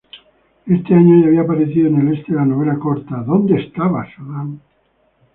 Este 0.65 0.95
año 0.95 1.19
ya 1.19 1.25
había 1.27 1.41
aparecido 1.41 1.85
en 1.87 1.99
el 2.07 2.17
Este 2.17 2.33
la 2.33 2.43
novela 2.43 2.79
corta 2.79 3.17
"¿Dónde 3.21 3.61
estabas, 3.61 4.09
Adán? 4.17 4.59